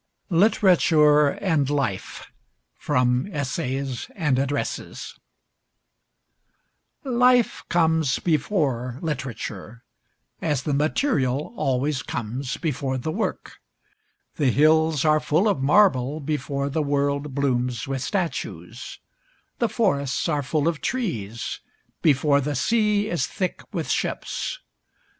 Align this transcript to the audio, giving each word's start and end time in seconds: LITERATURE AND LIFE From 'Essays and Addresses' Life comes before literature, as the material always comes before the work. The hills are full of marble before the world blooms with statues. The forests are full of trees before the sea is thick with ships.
LITERATURE 0.31 1.29
AND 1.43 1.69
LIFE 1.69 2.31
From 2.75 3.27
'Essays 3.31 4.09
and 4.15 4.39
Addresses' 4.39 5.13
Life 7.03 7.63
comes 7.69 8.17
before 8.17 8.97
literature, 9.03 9.83
as 10.41 10.63
the 10.63 10.73
material 10.73 11.53
always 11.55 12.01
comes 12.01 12.57
before 12.57 12.97
the 12.97 13.11
work. 13.11 13.61
The 14.37 14.49
hills 14.49 15.05
are 15.05 15.19
full 15.19 15.47
of 15.47 15.61
marble 15.61 16.19
before 16.19 16.67
the 16.67 16.81
world 16.81 17.35
blooms 17.35 17.87
with 17.87 18.01
statues. 18.01 18.97
The 19.59 19.69
forests 19.69 20.27
are 20.27 20.41
full 20.41 20.67
of 20.67 20.81
trees 20.81 21.59
before 22.01 22.41
the 22.41 22.55
sea 22.55 23.07
is 23.07 23.27
thick 23.27 23.61
with 23.71 23.87
ships. 23.87 24.61